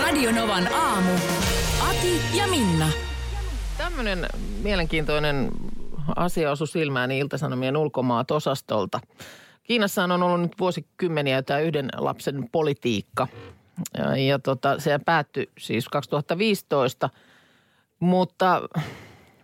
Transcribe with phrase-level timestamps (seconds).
[0.00, 1.10] Radionovan aamu.
[1.88, 2.88] Ati ja Minna.
[3.78, 4.26] Tämmöinen
[4.62, 5.50] mielenkiintoinen
[6.16, 9.00] asia osui silmääni Iltasanomien ulkomaatosastolta.
[9.62, 13.26] Kiinassa on ollut nyt vuosikymmeniä tämä yhden lapsen politiikka.
[13.98, 17.10] Ja, ja tota, se päättyi siis 2015,
[18.00, 18.62] mutta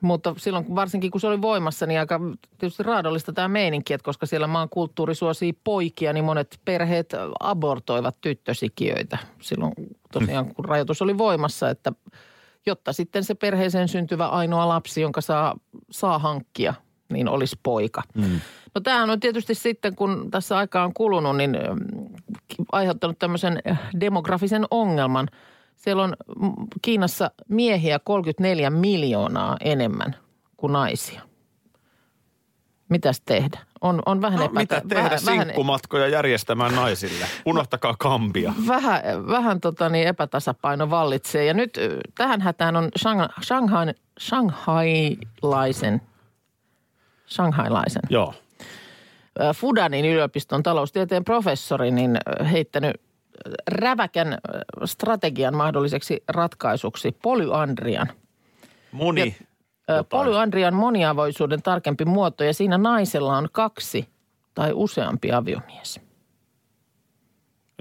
[0.01, 2.21] mutta silloin varsinkin kun se oli voimassa, niin aika
[2.59, 8.17] tietysti raadollista tämä meininki, että koska siellä maan kulttuuri suosii poikia, niin monet perheet abortoivat
[8.21, 9.73] tyttösikiöitä silloin
[10.13, 11.93] tosiaan, kun rajoitus oli voimassa, että
[12.67, 15.57] jotta sitten se perheeseen syntyvä ainoa lapsi, jonka saa,
[15.91, 16.75] saa hankkia,
[17.13, 18.03] niin olisi poika.
[18.15, 18.41] Mm.
[18.75, 21.57] No tämähän on tietysti sitten, kun tässä aikaa on kulunut, niin
[22.73, 23.63] aiheuttanut tämmöisen
[24.01, 25.29] demografisen ongelman–
[25.83, 26.17] siellä on
[26.83, 30.17] Kiinassa miehiä 34 miljoonaa enemmän
[30.57, 31.23] kuin naisia.
[32.93, 33.59] Mitäs tehdä?
[33.81, 37.25] On, on vähän no, epätä, mitä tehdä vähän, sinkkumatkoja järjestämään naisille?
[37.47, 38.53] Unohtakaa kambia.
[38.67, 41.45] Vähän, vähän tota niin, epätasapaino vallitsee.
[41.45, 41.79] Ja nyt
[42.15, 46.01] tähän hätään on Shanghai, Shanghailaisen,
[47.29, 48.03] Shanghailaisen.
[48.11, 48.35] Joo.
[49.55, 52.19] Fudanin yliopiston taloustieteen professori niin
[52.53, 53.01] heittänyt
[53.69, 54.39] räväkän
[54.85, 58.09] strategian mahdolliseksi ratkaisuksi polyandrian.
[58.93, 59.21] Moni.
[59.21, 59.47] Ja,
[60.09, 64.09] polyandrian moniavoisuuden tarkempi muoto ja siinä naisella on kaksi
[64.55, 66.01] tai useampi aviomies.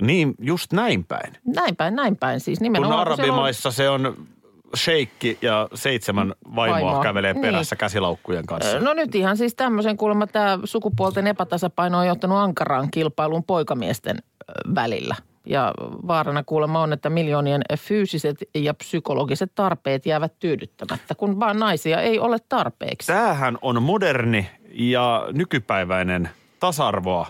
[0.02, 1.38] Niin, just näin päin.
[1.46, 2.40] Näin päin, näin päin.
[2.40, 4.28] Siis nimenomaan, Kun arabimaissa se on
[4.76, 7.04] sheikki ja seitsemän vaimoa, vaimoa.
[7.04, 7.42] kävelee niin.
[7.42, 8.80] perässä käsilaukkujen kanssa.
[8.80, 14.18] No nyt ihan siis tämmöisen kuulemma tämä sukupuolten epätasapaino on johtanut ankaraan kilpailuun poikamiesten
[14.76, 15.16] välillä–
[15.46, 15.74] ja
[16.08, 22.20] vaarana kuulemma on, että miljoonien fyysiset ja psykologiset tarpeet jäävät tyydyttämättä, kun vaan naisia ei
[22.20, 23.08] ole tarpeeksi.
[23.08, 27.28] Tämähän on moderni ja nykypäiväinen tasa-arvoa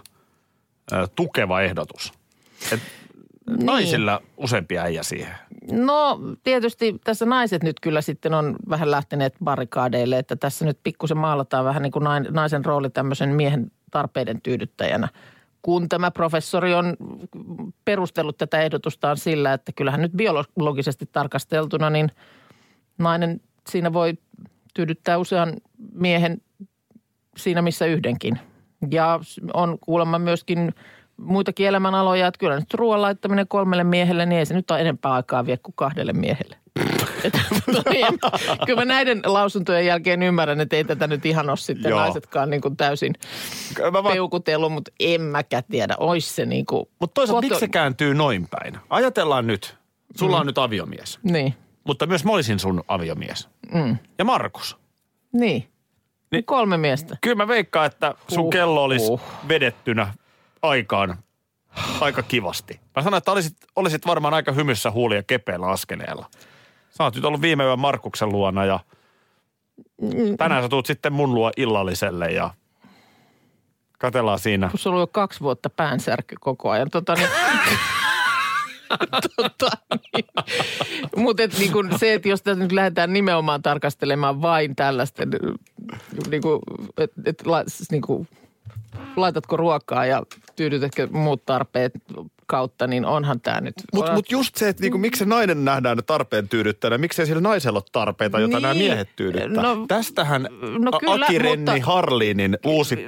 [1.15, 2.13] tukeva ehdotus.
[2.71, 2.79] Et
[3.47, 3.65] niin.
[3.65, 5.35] Naisilla useampi äijä siihen.
[5.71, 11.17] No tietysti tässä naiset nyt kyllä sitten on vähän lähteneet barrikaadeille, että tässä nyt pikkusen
[11.17, 15.07] maalataan vähän niin kuin naisen rooli tämmöisen miehen tarpeiden tyydyttäjänä–
[15.61, 16.97] kun tämä professori on
[17.85, 22.11] perustellut tätä ehdotustaan sillä, että kyllähän nyt biologisesti tarkasteltuna, niin
[22.97, 24.13] nainen siinä voi
[24.73, 25.53] tyydyttää usean
[25.93, 26.41] miehen
[27.37, 28.39] siinä missä yhdenkin.
[28.91, 29.19] Ja
[29.53, 30.73] on kuulemma myöskin
[31.17, 35.11] muitakin elämänaloja, että kyllä nyt ruoan laittaminen kolmelle miehelle, niin ei se nyt ole enempää
[35.11, 36.60] aikaa vie kuin kahdelle miehelle.
[38.65, 41.99] Kyllä mä näiden lausuntojen jälkeen ymmärrän, että ei tätä nyt ihan ole sitten Joo.
[41.99, 43.13] naisetkaan niin kuin täysin
[43.91, 44.13] mä vaan...
[44.13, 45.95] peukutellut, mutta en mäkään tiedä.
[45.97, 46.85] Ois se niin kuin...
[46.99, 47.53] Mutta toisaalta koto...
[47.53, 48.77] miksi se kääntyy noin päin?
[48.89, 49.77] Ajatellaan nyt,
[50.15, 50.39] sulla mm.
[50.39, 51.19] on nyt aviomies.
[51.23, 51.53] Niin.
[51.83, 53.49] Mutta myös mä olisin sun aviomies.
[53.73, 53.97] Mm.
[54.17, 54.77] Ja Markus.
[55.33, 55.67] Niin.
[56.31, 56.45] niin.
[56.45, 57.17] Kolme miestä.
[57.21, 59.21] Kyllä mä veikkaan, että sun uh, kello olisi uh.
[59.47, 60.13] vedettynä
[60.61, 61.17] aikaan
[62.01, 62.79] aika kivasti.
[62.95, 66.25] Mä sanoin, että olisit, olisit varmaan aika hymyssä huuli ja kepeällä askeleella.
[66.91, 68.79] Sä oot nyt ollut viime yön Markuksen luona ja
[70.37, 72.53] tänään sä tuut sitten mun luo illalliselle ja
[73.97, 74.69] katellaan siinä.
[74.69, 76.89] Kun sulla on jo kaksi vuotta päänsärky koko ajan.
[76.89, 77.29] Tota, niin,
[79.35, 79.69] tota,
[80.15, 80.25] niin.
[81.15, 85.29] Mutta niin se, että jos tätä nyt lähdetään nimenomaan tarkastelemaan vain tällaisten,
[86.31, 86.59] niin kuin,
[86.97, 87.43] et, et,
[87.91, 88.27] niin kuin,
[89.15, 90.23] laitatko ruokaa ja
[90.55, 91.93] tyydytätkö muut tarpeet
[92.51, 93.73] kautta, niin onhan tämä nyt...
[93.93, 97.77] Mutta mut just se, että niinku, miksi se nainen nähdään tarpeen tyydyttäjänä, miksei sillä naisella
[97.77, 99.63] ole tarpeita, joita niin, nämä miehet tyydyttää.
[99.63, 103.07] No, Tästähän no kyllä, Aki Renni mutta, Harlinin uusi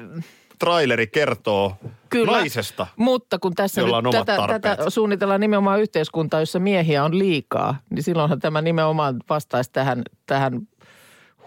[0.59, 1.75] traileri kertoo
[2.09, 7.75] Kyllä, naisesta, mutta kun tässä nyt tätä, tätä suunnitellaan nimenomaan yhteiskuntaa, jossa miehiä on liikaa,
[7.89, 10.67] niin silloinhan tämä nimenomaan vastaisi tähän, tähän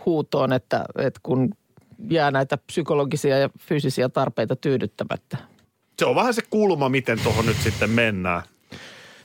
[0.06, 1.54] huutoon, että, että kun
[2.10, 5.55] jää näitä psykologisia ja fyysisiä tarpeita tyydyttämättä.
[5.98, 8.42] Se on vähän se kulma, miten tuohon nyt sitten mennään.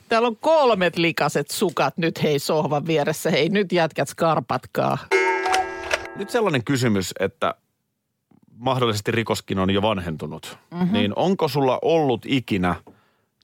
[0.08, 3.30] Täällä on kolmet likaset sukat nyt hei sohvan vieressä.
[3.30, 4.98] Hei nyt jätkät skarpatkaa.
[6.16, 7.54] Nyt sellainen kysymys, että
[8.56, 10.58] mahdollisesti rikoskin on jo vanhentunut.
[10.70, 10.92] Mm-hmm.
[10.92, 12.74] Niin onko sulla ollut ikinä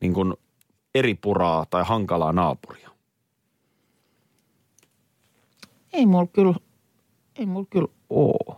[0.00, 0.34] niin kuin
[0.94, 2.90] eri puraa tai hankalaa naapuria?
[5.92, 6.54] Ei mulla kyllä,
[7.36, 8.57] ei mulla kyllä oo.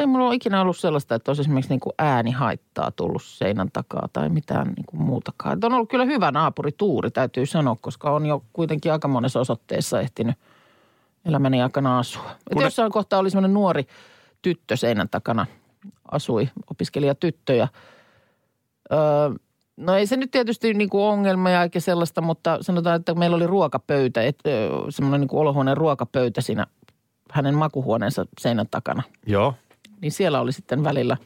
[0.00, 4.08] Ei mulla ole ikinä ollut sellaista, että olisi esimerkiksi niin kuin äänihaittaa tullut seinän takaa
[4.12, 5.54] tai mitään niin kuin muutakaan.
[5.54, 10.00] Että on ollut kyllä hyvä naapurituuri, täytyy sanoa, koska on jo kuitenkin aika monessa osoitteessa
[10.00, 10.34] ehtinyt
[11.24, 12.30] elämäni aikana asua.
[12.50, 13.86] Että jossain kohtaa oli semmoinen nuori
[14.42, 15.46] tyttö seinän takana,
[16.10, 17.68] asui opiskelijatyttö ja
[18.92, 19.30] öö,
[19.80, 23.46] No ei se nyt tietysti niin kuin ongelmia eikä sellaista, mutta sanotaan, että meillä oli
[23.46, 24.38] ruokapöytä, et,
[24.88, 26.66] semmoinen niin olohuoneen ruokapöytä siinä
[27.30, 29.02] hänen makuhuoneensa seinän takana.
[29.26, 29.54] Joo.
[30.00, 31.16] Niin siellä oli sitten välillä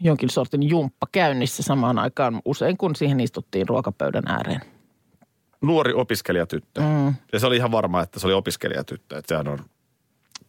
[0.00, 4.60] jonkin sortin jumppa käynnissä samaan aikaan, usein kun siihen istuttiin ruokapöydän ääreen.
[5.60, 6.80] Nuori opiskelijatyttö.
[6.80, 7.14] Mm.
[7.32, 9.18] Ja se oli ihan varma, että se oli opiskelijatyttö.
[9.18, 9.58] Että sehän on,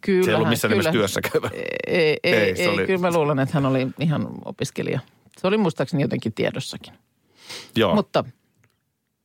[0.02, 1.50] Kyllä, se ei ollut missään nimessä työssä käyvä.
[1.54, 5.00] Ei, ei, Ei, ei oli- kyllä mä luulen, että hän oli ihan opiskelija.
[5.38, 6.94] Se oli muistaakseni jotenkin tiedossakin.
[7.76, 7.96] Joo.
[7.96, 8.24] Mutta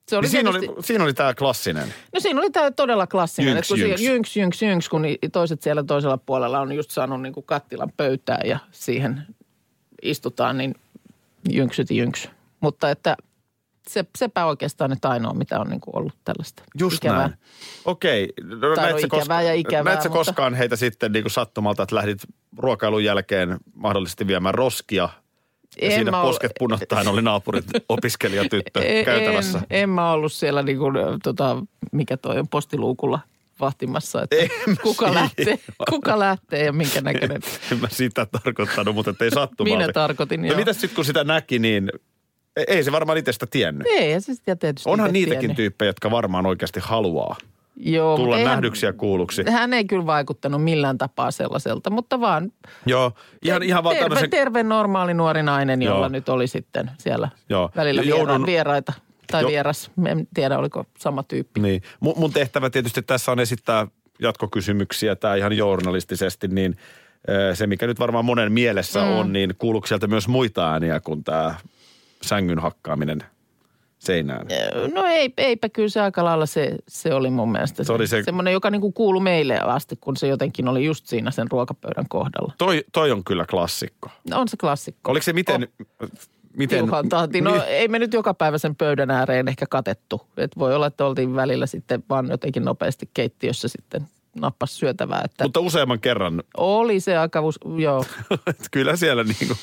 [0.08, 1.94] se oli niin siinä, tietysti, oli, siinä oli tämä klassinen.
[2.14, 4.02] No siinä oli tämä todella klassinen, Jynks, että kun jynks.
[4.02, 4.36] jynks.
[4.36, 5.02] jynks, jynks, kun
[5.32, 9.26] toiset siellä toisella puolella on just saanut niin kuin kattilan pöytää ja siihen
[10.02, 10.74] istutaan, niin
[11.50, 12.28] jynksyt jynks.
[12.60, 13.16] Mutta että
[13.88, 17.18] se, sepä oikeastaan nyt ainoa, mitä on niin kuin ollut tällaista Just ikävää.
[17.18, 17.34] näin.
[17.84, 18.32] Okei.
[18.44, 21.22] No, Tai näit no sä ikävää ja ikävää, näit sä mutta- koskaan heitä sitten niin
[21.22, 22.22] kuin sattumalta, että lähdit
[22.58, 25.08] ruokailun jälkeen mahdollisesti viemään roskia
[25.82, 29.58] ja En siinä mä ol- posket punottaen oli naapurit opiskelijatyttö En, käytävässä.
[29.58, 31.56] en, en mä ollut siellä niin kuin, tota,
[31.92, 33.20] mikä toi on, postiluukulla
[33.60, 35.58] vahtimassa, että En kuka lähtee,
[35.90, 37.40] kuka lähtee ja minkä näköinen.
[37.72, 39.78] En mä sitä tarkoittanut, mutta ettei sattumalta.
[39.78, 40.56] Minä tarkoitin, No joo.
[40.56, 41.90] mitä sitten kun sitä näki, niin
[42.56, 43.86] e- ei se varmaan itse sitä tiennyt.
[43.90, 45.56] Ei, siis ja tietysti Onhan niitäkin tiennyt.
[45.56, 47.36] tyyppejä, jotka varmaan oikeasti haluaa
[47.76, 49.44] Joo, tulla eihän- nähdyksi ja kuulluksi.
[49.50, 52.52] Hän ei kyllä vaikuttanut millään tapaa sellaiselta, mutta vaan
[52.86, 53.12] Joo,
[53.42, 54.30] ihan, ihan vaan terve, tämmöisen...
[54.30, 56.08] terve normaali nuori nainen, jolla Joo.
[56.08, 57.70] nyt oli sitten siellä Joo.
[57.76, 58.92] välillä Joudun- viera, vieraita.
[59.30, 61.60] Tai Jo- vieras, en tiedä oliko sama tyyppi.
[61.60, 61.82] Niin.
[62.00, 63.86] Mun, mun tehtävä tietysti tässä on esittää
[64.20, 66.76] jatkokysymyksiä, tämä ihan journalistisesti, niin
[67.54, 69.10] se mikä nyt varmaan monen mielessä mm.
[69.10, 71.54] on, niin kuuluuko sieltä myös muita ääniä kuin tämä
[72.22, 73.18] sängyn hakkaaminen
[73.98, 74.46] seinään?
[74.94, 77.84] No ei, eipä kyllä se aika lailla se, se oli mun mielestä.
[77.84, 81.30] Se oli se- Semmoinen, joka niinku kuului meille asti, kun se jotenkin oli just siinä
[81.30, 82.52] sen ruokapöydän kohdalla.
[82.58, 84.10] Toi, toi on kyllä klassikko.
[84.30, 85.10] No, on se klassikko.
[85.10, 85.68] Oliko se miten...
[86.56, 87.44] miten Tiuhaan tahtiin.
[87.44, 90.26] No ei me nyt joka päivä sen pöydän ääreen ehkä katettu.
[90.36, 95.22] Et voi olla, että oltiin välillä sitten vaan jotenkin nopeasti keittiössä sitten nappas syötävää.
[95.24, 97.42] Että Mutta useamman kerran oli se aika,
[97.78, 98.04] joo.
[98.70, 99.58] Kyllä siellä niin kuin,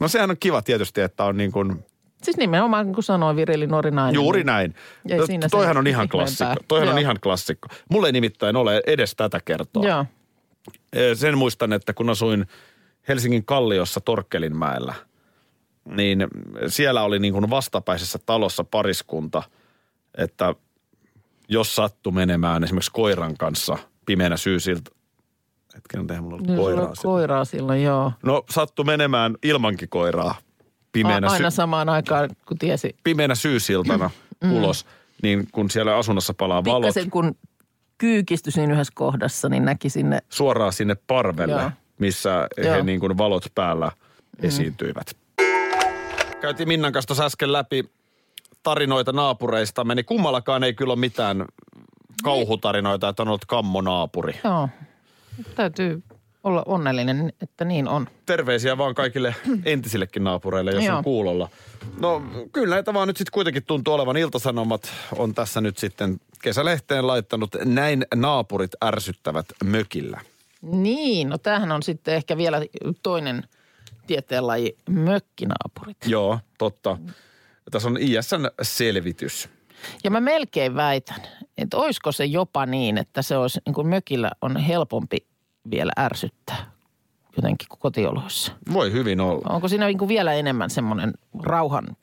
[0.00, 1.84] no sehän on kiva tietysti, että on niin kuin,
[2.24, 4.14] Siis nimenomaan, kun sanoin, virili nuori nainen.
[4.14, 4.74] juuri niin- näin.
[5.18, 6.54] No, siinä Toihan on ihan klassikko.
[6.68, 7.00] Toihan on Joo.
[7.00, 7.68] ihan klassikko.
[7.90, 9.84] Mulle ei nimittäin ole edes tätä kertoa.
[9.84, 10.06] Joo.
[11.14, 12.46] Sen muistan, että kun asuin
[13.08, 14.94] Helsingin Kalliossa Torkkelinmäellä,
[15.84, 16.26] niin
[16.66, 19.42] siellä oli niin kuin vastapäisessä talossa pariskunta,
[20.18, 20.54] että
[21.48, 24.90] jos sattu menemään esimerkiksi koiran kanssa pimeänä syysiltä,
[25.76, 26.88] hetken, eihän mulla ollut No, sulla koiraa.
[26.88, 27.14] on silloin.
[27.18, 28.12] koiraa silloin, joo.
[28.22, 30.34] No sattu menemään ilmankin koiraa
[30.94, 32.96] pimeänä, aina sy- samaan aikaan, kun tiesi.
[33.04, 34.10] pimeänä syysiltana
[34.50, 34.86] ulos,
[35.22, 37.34] niin kun siellä asunnossa palaa valot Pikkasen kun
[37.98, 40.18] kyykistyi siinä yhdessä kohdassa, niin näki sinne.
[40.28, 41.70] suoraan sinne parvelle, Joo.
[41.98, 42.82] missä he Joo.
[42.82, 43.92] niin kuin valot päällä
[44.42, 45.16] esiintyivät.
[46.40, 47.84] Käytiin Minnan kanssa tuossa äsken läpi
[48.62, 51.44] tarinoita naapureista, niin kummallakaan ei kyllä ole mitään
[52.24, 54.40] kauhutarinoita, että on ollut kammonaapuri.
[54.44, 54.68] Joo,
[55.54, 56.02] täytyy
[56.44, 58.08] olla onnellinen, että niin on.
[58.26, 60.96] Terveisiä vaan kaikille entisillekin naapureille, jos Joo.
[60.98, 61.48] on kuulolla.
[62.00, 64.16] No kyllä näitä vaan nyt sitten kuitenkin tuntuu olevan.
[64.16, 70.20] Iltasanomat on tässä nyt sitten kesälehteen laittanut näin naapurit ärsyttävät mökillä.
[70.62, 72.60] Niin, no tämähän on sitten ehkä vielä
[73.02, 73.42] toinen
[74.06, 75.96] tieteenlaji, mökkinaapurit.
[76.06, 76.98] Joo, totta.
[77.70, 79.48] Tässä on ISN selvitys.
[80.04, 81.20] Ja mä melkein väitän,
[81.58, 85.26] että olisiko se jopa niin, että se olisi, niin kuin mökillä on helpompi
[85.70, 86.70] vielä ärsyttää
[87.36, 88.52] jotenkin kuin kotioloissa.
[88.72, 89.54] Voi hyvin olla.
[89.54, 91.96] Onko siinä niin kuin vielä enemmän semmoinen rauhan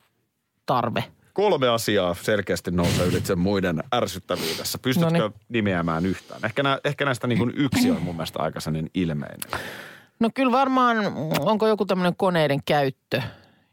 [0.66, 1.04] tarve?
[1.34, 4.78] Kolme asiaa selkeästi nousee ylitse muiden ärsyttävyydessä.
[4.78, 5.34] Pystytkö Noniin.
[5.50, 6.42] nimeämään yhtään?
[6.44, 9.62] Ehkä, nä, ehkä näistä niin kuin yksi on mun mielestä aika sellainen ilmeinen.
[10.20, 10.98] No kyllä varmaan,
[11.40, 13.22] onko joku tämmöinen koneiden käyttö,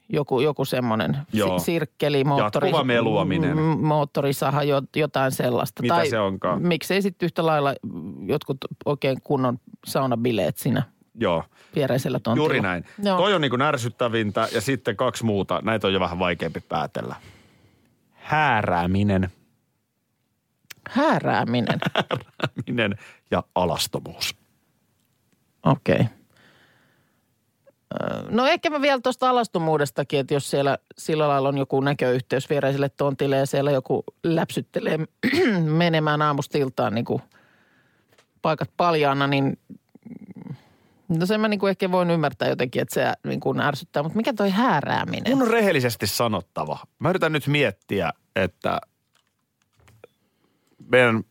[0.09, 1.59] joku, joku semmoinen Joo.
[1.59, 3.59] sirkkeli, moottori, meluaminen.
[3.59, 5.83] moottorisaha, jo- jotain sellaista.
[5.83, 6.62] Mitä tai se onkaan?
[6.62, 7.75] miksei sitten yhtä lailla
[8.27, 10.83] jotkut oikein kunnon saunabileet siinä
[11.15, 12.45] Joo, viereisellä tontilla.
[12.45, 12.85] juuri näin.
[13.03, 13.17] Joo.
[13.17, 15.61] Toi on niin kuin ärsyttävintä ja sitten kaksi muuta.
[15.65, 17.17] Näitä on jo vähän vaikeampi päätellä.
[18.15, 19.29] Häärääminen,
[20.88, 21.79] Häärääminen.
[21.95, 22.99] häärääminen
[23.31, 24.35] ja alastomuus.
[25.62, 25.95] Okei.
[25.95, 26.07] Okay.
[28.30, 32.88] No ehkä mä vielä tuosta alastomuudestakin, että jos siellä sillä lailla on joku näköyhteys viereiselle
[32.88, 34.99] tontille ja siellä joku läpsyttelee
[35.61, 37.23] menemään aamusta iltaan niin kuin
[38.42, 39.59] paikat paljaana, niin
[41.09, 44.16] No sen mä niin kuin ehkä voin ymmärtää jotenkin, että se niin kuin ärsyttää, mutta
[44.16, 45.38] mikä toi häärääminen?
[45.38, 46.78] Mun on rehellisesti sanottava.
[46.99, 48.80] Mä yritän nyt miettiä, että
[50.88, 51.25] meidän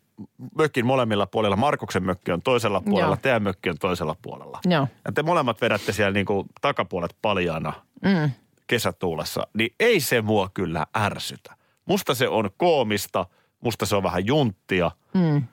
[0.57, 3.17] mökin molemmilla puolilla, Markuksen mökki on toisella puolella, Joo.
[3.21, 4.59] teidän mökki on toisella puolella.
[4.65, 4.87] Joo.
[5.05, 8.31] Ja te molemmat vedätte siellä niin kuin takapuolet paljaana Mm.
[8.67, 11.55] kesätuulessa, niin ei se mua kyllä ärsytä.
[11.85, 13.25] Musta se on koomista,
[13.61, 14.91] musta se on vähän junttia.
[15.13, 15.43] Mm.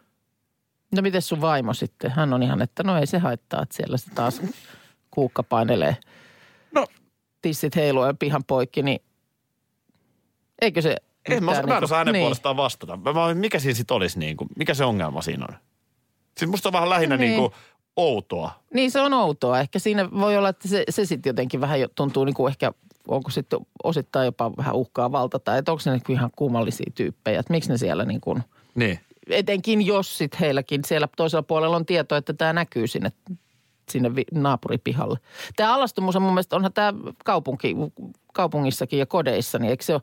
[0.97, 2.11] No miten sun vaimo sitten?
[2.11, 4.43] Hän on ihan, että no ei se haittaa, että siellä se taas
[5.11, 5.97] kuukka painelee
[6.75, 6.87] No
[7.43, 9.01] tissit heilua ja pihan poikki, niin
[10.63, 10.97] eikö se...
[11.29, 12.23] en mä, mitään mä en osaa hänen niin.
[12.23, 12.97] puolestaan vastata.
[12.97, 15.57] Mä, mä, mikä siinä sitten olisi niin kuin, mikä se ongelma siinä on?
[16.39, 17.31] Siis musta on vähän lähinnä niin.
[17.31, 17.41] Niin.
[17.41, 17.61] niin kuin
[17.97, 18.51] outoa.
[18.75, 19.61] Niin se on outoa.
[19.61, 22.73] Ehkä siinä voi olla, että se, se sitten jotenkin vähän jo tuntuu niin kuin ehkä,
[23.09, 25.57] onko sitten osittain jopa vähän uhkaa valtata.
[25.57, 28.43] Että onko ne niin kuin ihan kummallisia tyyppejä, että miksi ne siellä niin kuin,
[28.75, 29.01] Niin.
[29.29, 33.13] etenkin jos sitten heilläkin siellä toisella puolella on tieto, että tämä näkyy sinne,
[33.91, 35.19] sinne vi- naapuripihalle.
[35.57, 36.93] Tämä alastomuus on mun mielestä, onhan tämä
[37.25, 37.77] kaupunki,
[38.33, 40.03] kaupungissakin ja kodeissa, niin eikö se ole,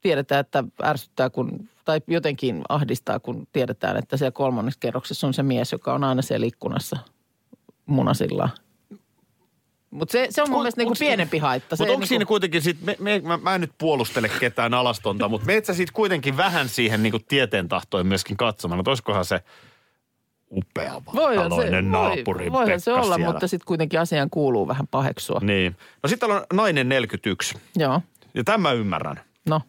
[0.00, 5.42] tiedetään, että ärsyttää kun, tai jotenkin ahdistaa, kun tiedetään, että siellä kolmannessa kerroksessa on se
[5.42, 6.96] mies, joka on aina siellä ikkunassa
[7.86, 8.50] munasillaan.
[9.90, 11.76] Mutta se, se on mun Mut- mielestä niinku pienempi haitta.
[11.76, 14.74] Se Mutta onko siinä niinku- kuitenkin sit, me, me, mä, mä en nyt puolustele ketään
[14.74, 18.80] alastonta, mutta meet sä siitä kuitenkin vähän siihen niin tieteen tahtoin myöskin katsomaan.
[18.80, 19.40] Että olisikohan se
[20.50, 21.02] upea
[21.34, 23.32] taloinen naapuri voi, voihan se olla, siellä.
[23.32, 25.40] mutta sitten kuitenkin asiaan kuuluu vähän paheksua.
[25.42, 25.76] Niin.
[26.02, 27.54] No sitten on nainen 41.
[27.76, 28.00] Joo,
[28.34, 29.20] Ja tämän mä ymmärrän.
[29.48, 29.60] no.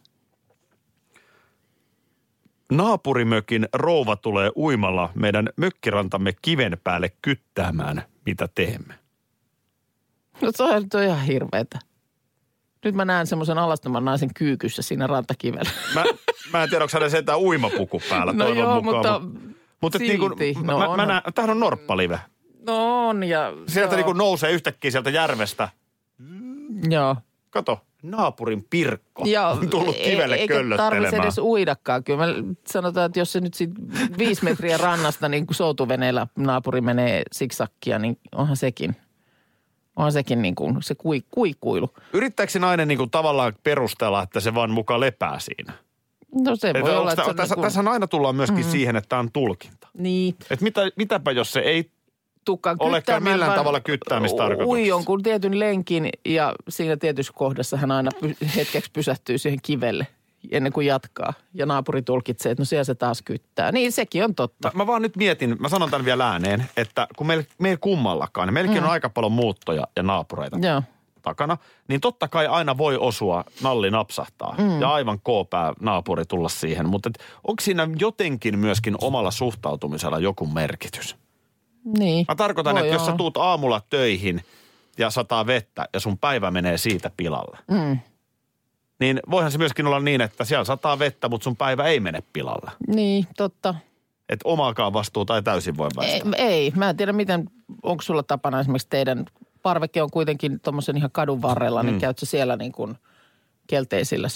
[2.71, 8.93] Naapurimökin rouva tulee uimalla meidän mökkirantamme kiven päälle kyttäämään, mitä teemme.
[10.41, 11.79] No se on, toi ihan hirveetä.
[12.85, 15.69] Nyt mä näen semmoisen alastoman naisen kyykyssä siinä rantakivellä.
[15.95, 16.03] Mä,
[16.53, 19.21] mä en tiedä, onko hänellä sentään uimapuku päällä No toivon joo, mukaan.
[19.23, 19.45] mutta
[19.81, 20.43] mutta et silti.
[20.43, 22.19] niin kuin, No mä, mä onhan- näen, tämähän on norppalive.
[22.67, 23.53] No on ja...
[23.67, 25.69] Sieltä niin kuin nousee yhtäkkiä sieltä järvestä.
[26.89, 27.15] Joo.
[27.49, 32.03] Kato, naapurin Pirkko Joo, on tullut ei- kivelle eikä tarvitse edes uidakaan.
[32.03, 32.33] Kyllä mä
[32.67, 33.69] sanotaan, että jos se nyt sit
[34.17, 38.95] viisi metriä rannasta niin kuin soutuveneellä naapuri menee siksakkia, niin onhan sekin,
[39.95, 41.89] onhan sekin niin kuin se kui, kuikuilu.
[42.13, 45.73] Yrittääkö se nainen niin kuin tavallaan perustella, että se vaan muka lepää siinä?
[46.43, 48.65] No se voi olla, että tä- se on tässä, niin kuin, tässä aina tullaan myöskin
[48.65, 48.71] mm.
[48.71, 49.87] siihen, että tämä on tulkinta.
[49.93, 51.91] niin, Et mitä, mitäpä jos se ei
[52.49, 54.71] tukkaan Olekaan millään tavalla kyttäämistarkoituksessa.
[54.71, 58.11] Ui jonkun tietyn lenkin ja siinä tietyssä kohdassa hän aina
[58.55, 60.07] hetkeksi pysähtyy siihen kivelle
[60.51, 61.33] ennen kuin jatkaa.
[61.53, 63.71] Ja naapuri tulkitsee, että no siellä se taas kyttää.
[63.71, 64.71] Niin sekin on totta.
[64.73, 68.47] Mä, mä vaan nyt mietin, mä sanon tämän vielä ääneen, että kun meillä, meillä kummallakaan,
[68.47, 68.85] niin meilläkin mm.
[68.85, 70.81] on aika paljon muuttoja ja naapureita Joo.
[71.21, 74.81] takana, niin totta kai aina voi osua, nalli napsahtaa mm.
[74.81, 76.89] ja aivan koopää naapuri tulla siihen.
[76.89, 77.09] Mutta
[77.47, 81.15] onko siinä jotenkin myöskin omalla suhtautumisella joku merkitys?
[81.85, 82.25] Niin.
[82.27, 84.41] Mä tarkoitan, Voi että jos sä tuut aamulla töihin
[84.97, 87.99] ja sataa vettä ja sun päivä menee siitä pilalle, Mm.
[88.99, 92.23] niin voihan se myöskin olla niin, että siellä sataa vettä, mutta sun päivä ei mene
[92.33, 92.71] pilalle.
[92.87, 93.75] Niin, totta.
[94.29, 96.31] Että omaakaan vastuuta ei täysin voi Ei, väistää.
[96.37, 97.49] ei, mä en tiedä miten,
[97.83, 99.25] onko sulla tapana esimerkiksi teidän
[99.63, 102.95] parveke on kuitenkin tuommoisen ihan kadun varrella, niin käytkö siellä niin kuin
[103.67, 104.27] kelteisillä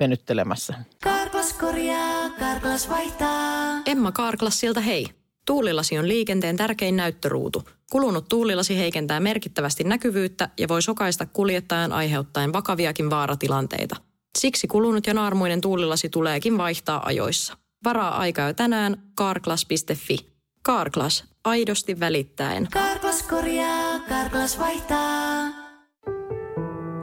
[0.00, 0.74] venyttelemässä?
[1.04, 3.80] Karklas korjaa, Karklas vaihtaa.
[3.86, 5.06] Emma Karklassilta hei.
[5.50, 7.62] Tuulilasi on liikenteen tärkein näyttöruutu.
[7.92, 13.96] Kulunut tuulilasi heikentää merkittävästi näkyvyyttä ja voi sokaista kuljettajan aiheuttaen vakaviakin vaaratilanteita.
[14.38, 17.56] Siksi kulunut ja naarmuinen tuulilasi tuleekin vaihtaa ajoissa.
[17.84, 20.16] Varaa aikaa jo tänään karklas.fi.
[20.62, 22.68] Karklas, aidosti välittäen.
[22.72, 25.44] Karklas korjaa, Karklas vaihtaa.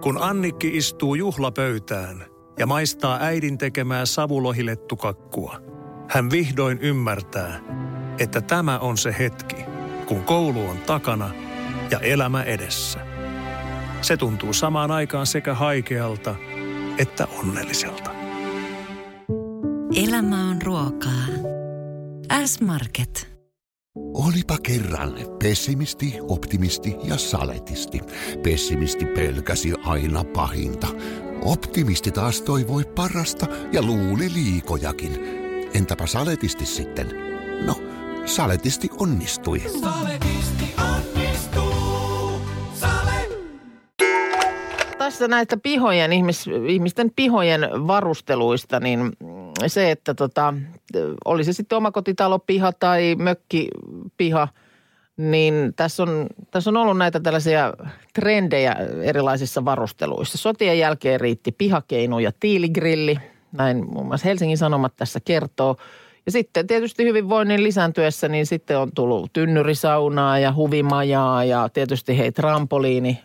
[0.01, 2.25] Kun Annikki istuu juhlapöytään
[2.59, 5.61] ja maistaa äidin tekemää savulohilettukakkua,
[6.09, 7.59] hän vihdoin ymmärtää,
[8.19, 9.65] että tämä on se hetki,
[10.05, 11.29] kun koulu on takana
[11.91, 12.99] ja elämä edessä.
[14.01, 16.35] Se tuntuu samaan aikaan sekä haikealta
[16.97, 18.11] että onnelliselta.
[19.95, 21.25] Elämä on ruokaa.
[22.45, 23.37] S-Market.
[24.13, 28.01] Olipa kerran pessimisti, optimisti ja saletisti.
[28.43, 30.87] Pessimisti pelkäsi aina pahinta.
[31.41, 35.19] Optimisti taas toivoi parasta ja luuli liikojakin.
[35.73, 37.07] Entäpä saletisti sitten?
[37.65, 37.75] No,
[38.27, 39.61] saletisti onnistui.
[44.97, 49.11] Tässä näistä pihojen, ihmis, ihmisten pihojen varusteluista, niin
[49.67, 50.53] se, että tota,
[51.25, 54.47] oli se sitten omakotitalopiha tai mökkipiha,
[55.17, 57.73] niin tässä on, tässä on ollut näitä tällaisia
[58.13, 60.37] trendejä erilaisissa varusteluissa.
[60.37, 63.17] Sotien jälkeen riitti pihakeinu ja tiiligrilli,
[63.51, 65.77] näin muun muassa Helsingin Sanomat tässä kertoo.
[66.27, 72.31] Ja sitten tietysti hyvinvoinnin lisääntyessä, niin sitten on tullut tynnyrisaunaa ja huvimajaa ja tietysti hei
[72.31, 73.19] trampoliini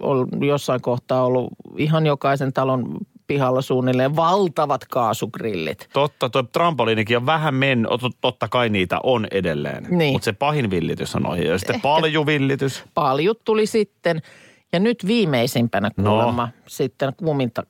[0.00, 5.88] on jossain kohtaa ollut ihan jokaisen talon pihalla suunnilleen valtavat kaasugrillit.
[5.92, 9.86] Totta, tuo trampoliinikin on vähän mennyt, Ot- totta kai niitä on edelleen.
[9.90, 10.12] Niin.
[10.12, 11.46] Mutta se pahin villitys on ohi.
[11.46, 12.84] Ja sitten paljuvillitys.
[12.94, 14.22] Paljut tuli sitten
[14.72, 16.10] ja nyt viimeisimpänä No.
[16.10, 17.62] kuulemma sitten kuuminta,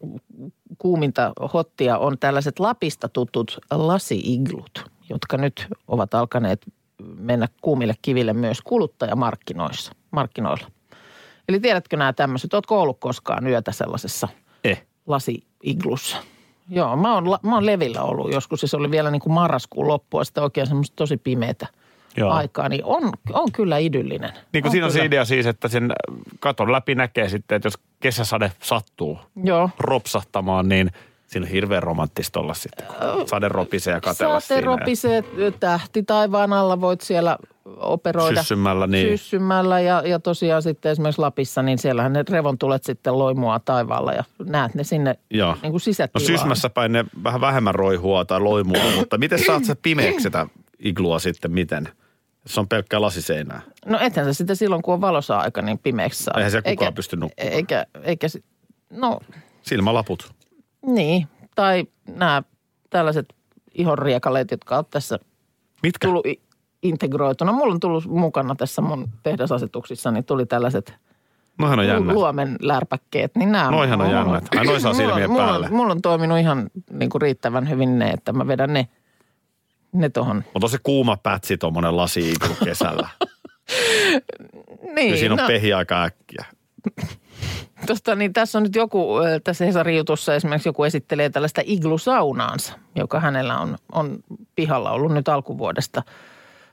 [0.79, 6.67] kuuminta hottia on tällaiset Lapista tutut lasi-iglut, jotka nyt ovat alkaneet
[7.19, 10.67] mennä kuumille kiville myös kuluttajamarkkinoissa, markkinoilla.
[11.49, 14.29] Eli tiedätkö nämä tämmöiset, ootko ollut koskaan yötä sellaisessa
[14.65, 14.87] Eh.
[15.07, 16.17] lasi-iglussa?
[16.69, 20.25] Joo, mä oon, mä oon Levillä ollut joskus se oli vielä niin kuin marraskuun loppua,
[20.25, 21.67] sitten oikein semmoista tosi pimeätä
[22.17, 22.31] Joo.
[22.31, 24.33] aikaa, niin on, on kyllä idyllinen.
[24.53, 25.93] Niin kuin siinä on se idea siis, että sen
[26.41, 29.71] katon läpi näkee sitten, että jos kesäsade sattuu Joo.
[29.79, 30.91] ropsahtamaan, niin
[31.27, 34.61] siinä on hirveän romanttista olla sitten, kun sade ropisee ja katella siinä.
[34.63, 35.25] ropisee
[35.61, 37.39] tähti taivaan alla, voit siellä
[37.77, 38.41] operoida.
[38.43, 39.19] Syssymällä, niin.
[39.19, 44.25] Syssymällä ja, ja tosiaan sitten esimerkiksi Lapissa, niin siellähän ne revontulet sitten loimua taivaalla ja
[44.45, 45.53] näet ne sinne Joo.
[45.53, 46.27] niin kuin No sisätilaan.
[46.27, 50.47] sysmässä päin ne vähän vähemmän roihua tai loimua, mutta miten saat se pimeäksi sitä
[50.79, 51.89] iglua sitten, miten?
[52.47, 53.61] Se on pelkkää lasiseinää.
[53.87, 56.35] No ethän se sitä silloin, kun on valossa aika, niin pimeäksi saa.
[56.37, 57.53] Eihän siellä kukaan pysty nukkumaan.
[57.53, 58.27] Eikä, eikä,
[58.91, 59.21] no
[59.63, 60.33] Silmälaput.
[60.87, 61.85] niin, tai
[62.17, 62.43] nämä
[62.91, 63.35] tällaiset
[63.75, 65.19] ihonriekaleet, jotka on tässä
[65.83, 66.09] Mitkä?
[66.09, 66.27] tullut
[66.83, 67.53] integroituna.
[67.53, 70.95] Mulla on tullut mukana tässä mun tehdasasetuksissa, niin tuli tällaiset
[71.59, 72.15] Noihän on jännät.
[72.15, 74.45] luomen lärpäkkeet, niin nämä Noihan on mulla jännät.
[74.59, 75.69] Ai, noi saa mulla- silmien mulla, päälle.
[75.69, 78.89] Mulla on toiminut ihan niin kuin riittävän hyvin ne, että mä vedän ne,
[79.93, 80.45] ne tohon.
[80.55, 83.09] On tosi kuuma pätsi tuommoinen lasi kesällä.
[84.95, 86.45] Niin, ja siinä on no, pehi aika äkkiä.
[87.87, 89.15] tosta, niin tässä on nyt joku,
[89.45, 94.19] tässä Hesarin jutussa esimerkiksi joku esittelee tällaista iglusaunaansa, joka hänellä on, on
[94.57, 96.03] pihalla ollut nyt alkuvuodesta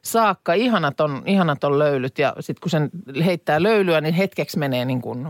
[0.01, 0.53] saakka.
[0.53, 2.89] Ihanat on, ihanat on löylyt ja sitten kun sen
[3.25, 5.27] heittää löylyä, niin hetkeksi menee niin kuin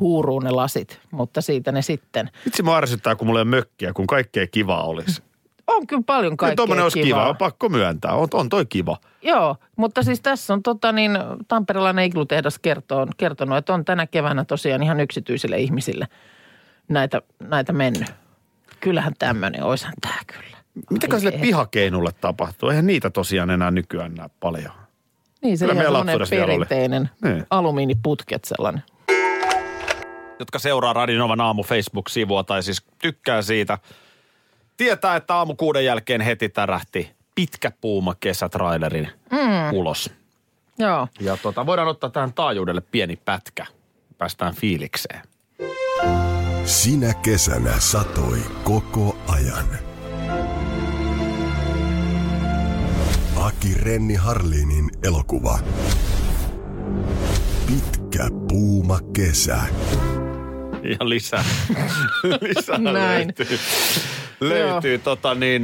[0.00, 2.30] huuruun ne lasit, mutta siitä ne sitten.
[2.44, 5.22] Vitsi mua ärsyttää, kun mulla ei ole mökkiä, kun kaikkea kivaa olisi.
[5.68, 7.28] On kyllä paljon Kyllä kaikkea tuommoinen olisi kiva, kivaa.
[7.28, 8.12] on pakko myöntää.
[8.12, 8.96] On, on toi kiva.
[9.22, 14.44] Joo, mutta siis tässä on tota niin, Tampereellainen iglutehdas kertoo, kertonut, että on tänä keväänä
[14.44, 16.08] tosiaan ihan yksityisille ihmisille
[16.88, 18.08] näitä, näitä mennyt.
[18.80, 20.58] Kyllähän tämmöinen, oishan tämä kyllä.
[20.90, 21.40] Mitäkö sille ei.
[21.40, 22.68] pihakeinulle tapahtuu?
[22.68, 24.72] Eihän niitä tosiaan enää nykyään näe paljon.
[25.42, 27.46] Niin se meidän semmoinen perinteinen Niin.
[27.50, 28.82] alumiiniputket sellainen.
[30.38, 33.78] Jotka seuraa Radinovan aamu Facebook-sivua tai siis tykkää siitä,
[34.78, 39.72] tietää, että aamu kuuden jälkeen heti tärähti pitkä puuma kesätrailerin mm.
[39.72, 40.10] ulos.
[40.78, 43.66] Joo, Ja tota, voidaan ottaa tähän taajuudelle pieni pätkä.
[44.18, 45.22] Päästään fiilikseen.
[46.64, 49.66] Sinä kesänä satoi koko ajan.
[53.36, 55.58] Aki Renni Harlinin elokuva.
[57.66, 59.58] Pitkä puuma kesä.
[60.82, 61.44] Ja lisää,
[62.48, 63.32] lisää Näin.
[63.38, 63.58] löytyy,
[64.40, 65.62] löytyy tota niin,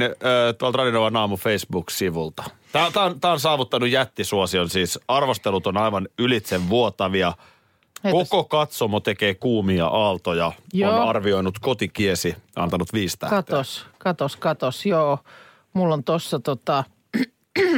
[0.57, 2.43] tuolta Radinovan aamu Facebook-sivulta.
[2.71, 7.33] Tämä, tämä, on, tämä on saavuttanut jättisuosion, siis arvostelut on aivan ylitse vuotavia.
[8.11, 10.95] Koko katsomo tekee kuumia aaltoja, Joo.
[10.95, 13.35] on arvioinut kotikiesi, antanut viisi tähteä.
[13.37, 15.19] katos, katos, katos, joo.
[15.73, 16.83] Mulla on tossa tota,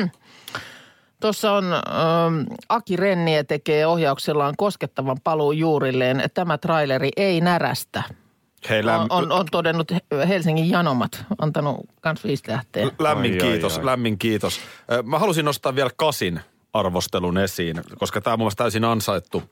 [1.22, 6.24] Tuossa on ähm, Aki Renniä tekee ohjauksellaan koskettavan paluun juurilleen.
[6.34, 8.04] Tämä traileri ei närästä.
[8.70, 9.92] Hei, läm, On, on, on todennut
[10.28, 12.90] Helsingin Janomat, antanut kans viisi tähteä.
[13.00, 13.86] lämmin Ai, ai, kiitos, ai.
[13.86, 14.60] lämmin kiitos.
[15.04, 16.40] Mä halusin nostaa vielä kasin
[16.74, 19.44] arvostelun esiin, koska tämä on mun täysin ansaittu.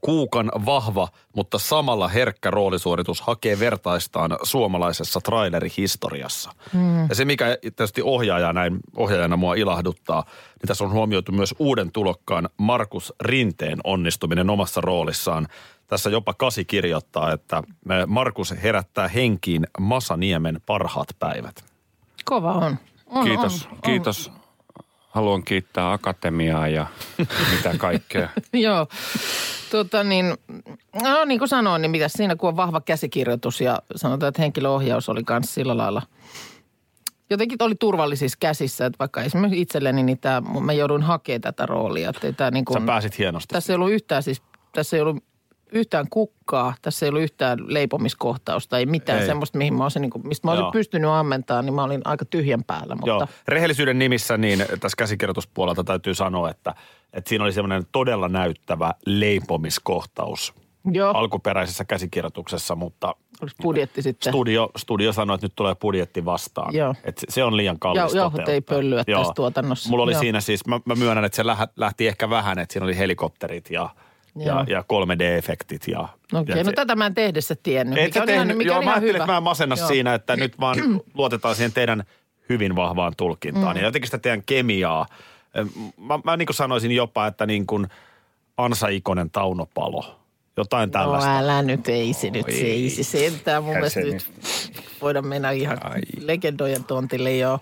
[0.00, 6.50] Kuukan vahva, mutta samalla herkkä roolisuoritus hakee vertaistaan suomalaisessa trailerihistoriassa.
[6.72, 7.08] Hmm.
[7.08, 11.92] Ja se, mikä tietysti ohjaaja näin, ohjaajana mua ilahduttaa, niin tässä on huomioitu myös uuden
[11.92, 15.48] tulokkaan Markus Rinteen onnistuminen omassa roolissaan.
[15.86, 17.62] Tässä jopa kasi kirjoittaa, että
[18.06, 21.64] Markus herättää henkiin Masaniemen parhaat päivät.
[22.24, 22.76] Kova on.
[23.06, 23.78] on Kiitos, on,
[24.34, 24.39] on.
[25.10, 26.86] Haluan kiittää akatemiaa ja
[27.56, 28.28] mitä kaikkea.
[28.52, 28.86] Joo.
[29.70, 30.34] Tota niin,
[31.02, 35.08] no niin kuin sanoin, niin mitäs siinä kun on vahva käsikirjoitus ja sanotaan, että henkilöohjaus
[35.08, 36.02] oli myös sillä lailla
[37.30, 42.10] jotenkin oli turvallisissa käsissä, että vaikka esimerkiksi itselleni, niin tämä, mä joudun hakemaan tätä roolia.
[42.10, 43.52] Että tämä niin Sä kuin, pääsit hienosti.
[43.52, 44.42] tässä ei ollut yhtään siis,
[44.72, 45.24] tässä ei ollut
[45.72, 49.26] yhtään kukkaa, tässä ei ollut yhtään leipomiskohtausta, ei mitään Ei.
[49.26, 50.72] semmoista, mihin mä olisin, niin kuin, mistä mä olisin Joo.
[50.72, 52.94] pystynyt ammentamaan, niin mä olin aika tyhjän päällä.
[52.94, 56.74] Mutta Joo, rehellisyyden nimissä niin tässä käsikirjoituspuolelta täytyy sanoa, että,
[57.12, 60.54] että siinä oli semmoinen todella näyttävä leipomiskohtaus
[60.92, 61.12] Joo.
[61.12, 64.32] alkuperäisessä käsikirjoituksessa, mutta Oliko budjetti sitten?
[64.32, 66.74] Studio, studio sanoi, että nyt tulee budjetti vastaan.
[66.74, 66.94] Joo.
[67.04, 69.20] Et se- on liian kallis Jau- jauhot ei pöllyä Joo.
[69.20, 69.90] tässä tuotannossa.
[69.90, 70.20] Mulla oli Joo.
[70.20, 71.42] siinä siis, mä, mä myönnän, että se
[71.76, 73.88] lähti ehkä vähän, että siinä oli helikopterit ja,
[74.36, 75.82] ja, ja 3D-efektit.
[75.92, 76.08] Ja,
[76.40, 77.98] Okei, ja no se- tätä mä en tehdessä tiennyt.
[77.98, 79.24] et mikä sä on ihan, mikä joo, on mä ajattelin, hyvä.
[79.24, 79.88] että mä en masenna Joo.
[79.88, 80.76] siinä, että nyt vaan
[81.14, 82.04] luotetaan siihen teidän
[82.48, 83.76] hyvin vahvaan tulkintaan.
[83.76, 83.80] Mm.
[83.80, 85.06] Ja jotenkin sitä teidän kemiaa.
[85.96, 87.86] Mä, mä niin kuin sanoisin jopa, että niin kuin
[88.56, 90.16] Ansa Ikonen Taunopalo.
[90.56, 91.38] Jotain No tällaista.
[91.38, 93.64] älä nyt, ei se nyt, se ei se sentään.
[93.64, 94.30] Mun mielestä se nyt
[95.02, 95.78] voidaan mennä ihan
[96.20, 97.58] legendojen tontille joo.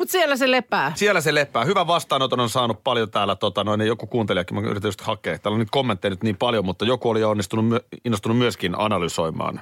[0.00, 0.92] Mutta siellä se lepää.
[0.94, 1.64] Siellä se leppää.
[1.64, 5.38] Hyvä vastaanoton on saanut paljon täällä, tota, noin, joku kuuntelijakin, mä yritän just hakea.
[5.38, 9.60] Täällä on nyt kommentteja nyt niin paljon, mutta joku oli jo onnistunut, innostunut myöskin analysoimaan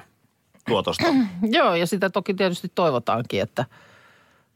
[0.67, 1.03] tuotosta.
[1.57, 3.65] Joo, ja sitä toki tietysti toivotaankin, että,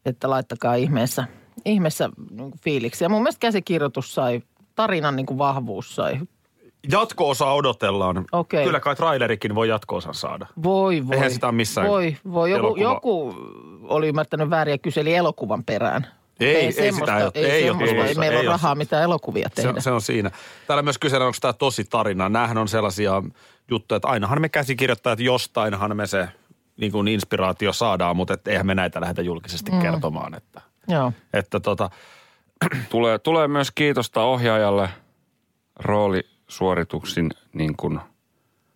[0.06, 1.26] että laittakaa ihmeessä,
[1.66, 3.04] ihmeessä niin fiiliksi.
[3.04, 4.42] Ja mun mielestä käsikirjoitus sai,
[4.76, 6.20] tarinan niin kuin vahvuus sai.
[6.92, 8.26] Jatko-osa odotellaan.
[8.32, 8.66] Okei.
[8.66, 10.48] Kyllä kai trailerikin voi jatko-osan saada.
[10.64, 11.16] Voi, voi.
[11.16, 12.52] Eihän sitä missään Voi, voi.
[12.52, 13.36] Joku, elokuva- joku
[13.84, 16.08] oli ymmärtänyt väärin ja kyseli elokuvan perään.
[16.40, 17.32] Ei, ei semmoista, sitä ole.
[17.36, 18.54] ei, Ei ole semmoista, ei, tulossa, meillä ei ole ole.
[18.58, 19.82] rahaa mitään elokuvia Se, tehdä.
[19.82, 20.32] se on siinä.
[20.68, 22.30] Täällä myös kysellään, onko tämä tosi tarina.
[22.30, 23.24] Nämähän on sellaisia
[23.72, 26.28] juttuja, että ainahan me käsikirjoittajat jostainhan me se
[26.78, 29.80] niin kuin inspiraatio saadaan, mutta et eihän me näitä lähdetä julkisesti mm.
[29.82, 30.34] kertomaan.
[30.36, 31.14] Että, Joo.
[31.34, 31.90] että tota,
[32.90, 34.90] Tulee, tulee myös kiitosta ohjaajalle
[35.80, 38.00] roolisuorituksin niin kuin,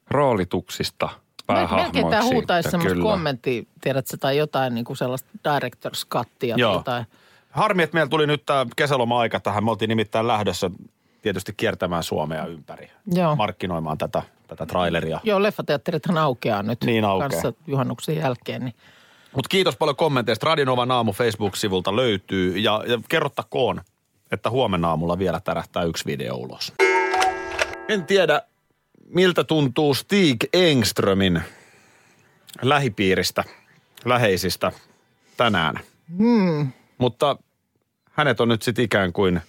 [0.10, 1.10] roolituksista
[1.48, 1.84] päähahmoiksi.
[1.94, 3.10] Melkein tämä huutaisi semmoista kyllä.
[3.12, 6.74] kommenttia, tiedätkö, tai jotain niin kuin sellaista director's cuttia tai Joo.
[6.74, 7.06] jotain.
[7.52, 9.64] Harmi, että meillä tuli nyt tämä kesäloma-aika tähän.
[9.64, 10.72] Me oltiin nimittäin lähdössä
[11.22, 12.92] tietysti kiertämään Suomea ympäri.
[13.14, 13.36] Joo.
[13.36, 15.20] Markkinoimaan tätä, tätä traileria.
[15.24, 17.30] Joo, leffateatterithan aukeaa nyt Niin aukeaa.
[17.30, 18.66] kanssa juhannuksen jälkeen.
[18.66, 18.76] Niin.
[19.36, 20.46] Mutta kiitos paljon kommenteista.
[20.46, 22.58] Radionovan aamu Facebook-sivulta löytyy.
[22.58, 23.82] Ja, ja kerrottakoon,
[24.32, 26.74] että huomenna aamulla vielä tärähtää yksi video ulos.
[27.90, 28.42] En tiedä,
[29.08, 31.42] miltä tuntuu Stig Engströmin
[32.62, 33.44] lähipiiristä,
[34.06, 34.72] läheisistä
[35.38, 35.80] tänään.
[36.18, 36.68] Hmm.
[36.98, 37.38] Mutta
[38.12, 39.42] hänet on nyt sitten ikään kuin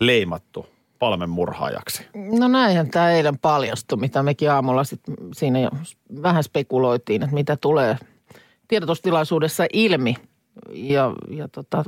[0.00, 0.66] leimattu
[0.98, 2.06] palmen murhaajaksi.
[2.14, 5.00] No näinhän tämä eilen paljastui, mitä mekin aamulla sit
[5.34, 5.70] siinä jo
[6.22, 7.98] vähän spekuloitiin, että mitä tulee
[8.68, 10.14] tiedotustilaisuudessa ilmi.
[10.72, 11.84] Ja, ja tota,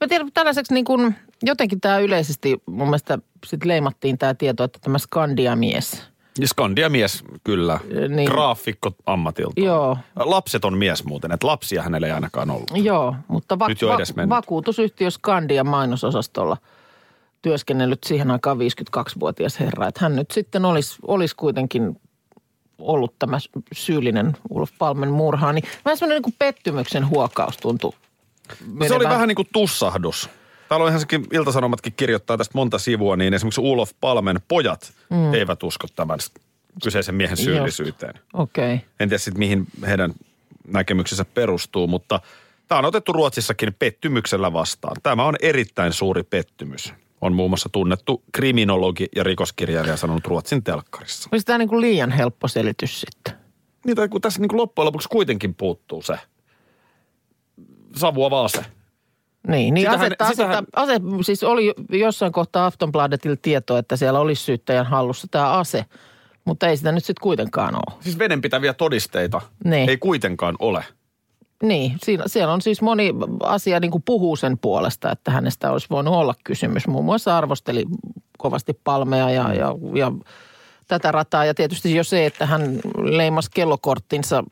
[0.00, 4.78] mä tiedän, tällaiseksi niin kuin, jotenkin tämä yleisesti mun mielestä sit leimattiin tämä tieto, että
[4.82, 6.13] tämä Skandia-mies.
[6.40, 7.78] Ja Skandia-mies, kyllä.
[8.08, 8.30] Niin.
[8.30, 9.60] Graafikko ammatilta.
[9.60, 12.70] Joo, Lapseton mies muuten, että lapsia hänellä ei ainakaan ollut.
[12.74, 14.30] Joo, mutta va- Nyt jo edes mennyt.
[14.30, 16.56] vakuutusyhtiö Skandia mainososastolla
[17.42, 19.88] työskennellyt siihen aikaan 52-vuotias herra.
[19.88, 22.00] Että hän nyt sitten olisi, olisi kuitenkin
[22.78, 23.38] ollut tämä
[23.72, 25.54] syyllinen Ulf Palmen murhaan.
[25.54, 27.90] Niin vähän semmoinen niin kuin pettymyksen huokaus tuntui.
[27.92, 29.08] No se oli menevän.
[29.14, 30.30] vähän niin kuin tussahdus.
[30.74, 35.34] Täällä on ihan sekin, Iltasanomatkin kirjoittaa tästä monta sivua, niin esimerkiksi Ulof Palmen pojat mm.
[35.34, 36.18] eivät usko tämän
[36.82, 38.14] kyseisen miehen syyllisyyteen.
[38.32, 38.74] Okei.
[38.74, 38.86] Okay.
[39.00, 40.12] En tiedä sitten mihin heidän
[40.68, 42.20] näkemyksensä perustuu, mutta
[42.68, 44.96] tämä on otettu Ruotsissakin pettymyksellä vastaan.
[45.02, 46.94] Tämä on erittäin suuri pettymys.
[47.20, 51.28] On muun muassa tunnettu kriminologi ja rikoskirjailija sanonut Ruotsin telkkarissa.
[51.32, 53.34] Olisi tämä niin kuin liian helppo selitys sitten.
[53.84, 56.18] Niin, tai kun tässä niin kuin loppujen lopuksi kuitenkin puuttuu se
[57.96, 58.64] savuava ase.
[59.48, 64.20] Niin, niin Sitähän- asetta, sitähän- asetta, ase, siis oli jossain kohtaa Aftonbladetilla tietoa, että siellä
[64.20, 65.84] olisi syyttäjän hallussa tämä ase,
[66.44, 67.98] mutta ei sitä nyt sitten kuitenkaan ole.
[68.00, 69.88] Siis vedenpitäviä todisteita Niin.
[69.90, 70.84] ei kuitenkaan ole.
[71.62, 75.86] Niin, siinä, siellä on siis moni asia niin kuin puhuu sen puolesta, että hänestä olisi
[75.90, 76.86] voinut olla kysymys.
[76.86, 77.84] Muun muassa arvosteli
[78.38, 80.12] kovasti palmea ja, ja, ja
[80.88, 81.44] tätä rataa.
[81.44, 84.44] Ja tietysti jo se, että hän leimasi kellokorttinsa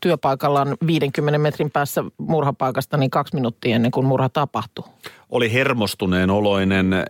[0.00, 4.84] työpaikallaan 50 metrin päässä murhapaikasta niin kaksi minuuttia ennen kuin murha tapahtui.
[5.30, 7.02] Oli hermostuneen oloinen, äh,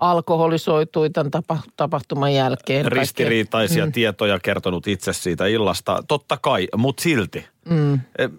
[0.00, 2.92] Alkoholisoitui tämän tapa, tapahtuman jälkeen.
[2.92, 3.92] Ristiriitaisia mm.
[3.92, 6.02] tietoja kertonut itse siitä illasta.
[6.08, 7.46] Totta kai, mutta silti.
[7.70, 7.94] Mm.
[8.18, 8.30] Eh,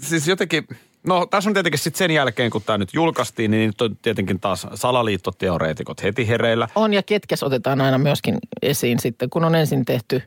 [0.00, 0.66] siis jotenkin,
[1.06, 4.40] no tässä on tietenkin sitten sen jälkeen, kun tämä nyt julkaistiin, niin nyt on tietenkin
[4.40, 6.68] taas salaliittoteoreetikot heti hereillä.
[6.74, 10.22] On ja ketkäs otetaan aina myöskin esiin sitten, kun on ensin tehty,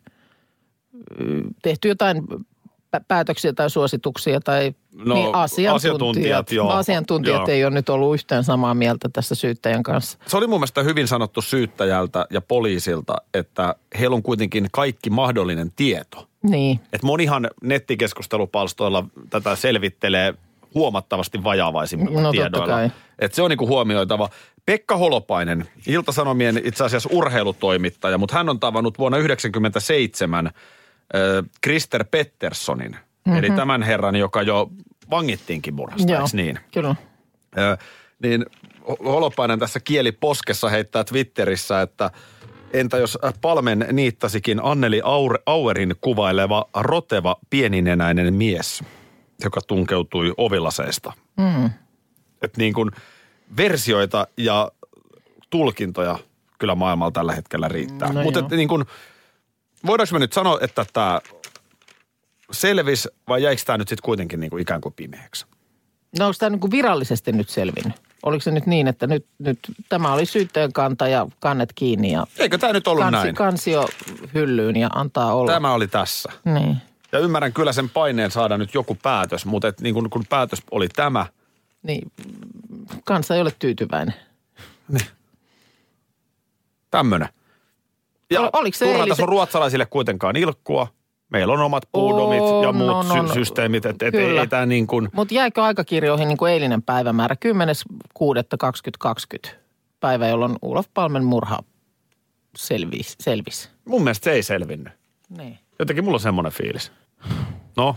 [1.61, 2.23] tehty jotain
[2.97, 4.73] pä- päätöksiä tai suosituksia tai
[5.05, 5.75] No, niin asiantuntijat.
[5.75, 6.69] asiantuntijat, joo.
[6.69, 7.47] asiantuntijat Joo.
[7.47, 10.17] ei ole nyt ollut yhtään samaa mieltä tässä syyttäjän kanssa.
[10.27, 15.71] Se oli mun mielestä hyvin sanottu syyttäjältä ja poliisilta, että heillä on kuitenkin kaikki mahdollinen
[15.75, 16.27] tieto.
[16.43, 20.33] Niin, Et monihan nettikeskustelupalstoilla tätä selvittelee
[20.75, 22.89] huomattavasti vajaavaisimmilla No, tiedoilla.
[23.19, 24.29] Et se on niinku huomioitava.
[24.65, 30.51] Pekka Holopainen, Iltasanomien itse asiassa urheilutoimittaja, mutta hän on tavannut vuonna 1997 äh,
[31.61, 32.91] Krister Petterssonin.
[32.91, 33.39] Mm-hmm.
[33.39, 34.69] Eli tämän herran, joka jo
[35.09, 36.59] vangittiinkin murhasta, joo, niin?
[36.73, 36.95] kyllä.
[37.57, 37.77] Ö,
[38.23, 38.45] niin
[38.89, 42.11] Ho- Holopainen tässä kieli poskessa heittää Twitterissä, että
[42.73, 45.01] Entä jos Palmen niittasikin Anneli
[45.45, 48.83] Auerin kuvaileva roteva pieninenäinen mies,
[49.43, 51.13] joka tunkeutui ovilaseista?
[51.37, 51.65] Mm.
[52.41, 52.91] Että niin kuin
[53.57, 54.71] versioita ja
[55.49, 56.19] tulkintoja
[56.59, 58.13] kyllä maailmalla tällä hetkellä riittää.
[58.13, 58.85] No Mutta niin kuin,
[59.85, 61.21] voidaanko me nyt sanoa, että tämä
[62.51, 65.45] selvisi vai jäikö tämä nyt sitten kuitenkin niin kuin ikään kuin pimeäksi?
[66.19, 67.93] No onko tämä niin kuin virallisesti nyt selvinnyt?
[68.23, 72.27] Oliko se nyt niin, että nyt, nyt tämä oli syytteen kanta ja kannet kiinni ja
[72.39, 73.35] Eikö tämä nyt ollut kansi, näin?
[73.35, 73.87] kansio
[74.33, 75.51] hyllyyn ja antaa olla?
[75.51, 76.31] Tämä oli tässä.
[76.45, 76.77] Niin.
[77.13, 80.59] Ja ymmärrän kyllä sen paineen saada nyt joku päätös, mutta et niin kun, kun päätös
[80.71, 81.25] oli tämä,
[81.83, 82.11] niin.
[83.03, 84.13] Kansa ei ole tyytyväinen.
[86.91, 87.29] tämmöinen.
[88.31, 90.87] Ja Ol- oliko se turha eilisen- tässä on ruotsalaisille kuitenkaan ilkkua.
[91.29, 94.41] Meillä on omat puudomit ja muut no, no, sy- systeemit, että et, Kyllä.
[94.41, 97.35] ei tämä niin kuin, Mutta jäikö aikakirjoihin niin kuin eilinen päivämäärä
[99.45, 99.49] 10.6.2020
[99.99, 101.59] päivä, jolloin Ulaf Palmen murha
[102.57, 103.15] selvisi?
[103.19, 103.69] selvisi.
[103.85, 104.93] mun mielestä se ei selvinnyt.
[105.37, 105.59] Niin.
[105.79, 106.91] Jotenkin mulla on semmoinen fiilis.
[107.77, 107.95] No.